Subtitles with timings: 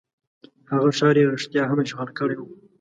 [0.71, 2.47] هغه ښار یې رښتیا هم اشغال کړی وو.